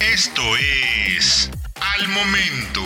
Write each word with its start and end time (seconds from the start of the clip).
Esto 0.00 0.42
es 0.56 1.50
Al 1.80 2.08
Momento. 2.08 2.82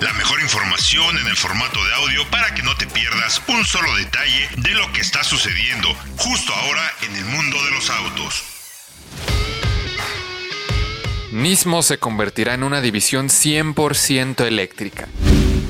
La 0.00 0.12
mejor 0.14 0.40
información 0.40 1.18
en 1.18 1.26
el 1.26 1.36
formato 1.36 1.84
de 1.84 1.94
audio 1.94 2.30
para 2.30 2.54
que 2.54 2.62
no 2.62 2.76
te 2.76 2.86
pierdas 2.86 3.40
un 3.48 3.64
solo 3.64 3.94
detalle 3.96 4.48
de 4.56 4.70
lo 4.70 4.92
que 4.92 5.00
está 5.00 5.22
sucediendo 5.24 5.88
justo 6.16 6.52
ahora 6.54 6.82
en 7.02 7.16
el 7.16 7.24
mundo 7.24 7.62
de 7.64 7.70
los 7.70 7.90
autos. 7.90 8.44
Nismo 11.32 11.82
se 11.82 11.98
convertirá 11.98 12.54
en 12.54 12.62
una 12.62 12.80
división 12.80 13.28
100% 13.28 14.44
eléctrica. 14.44 15.08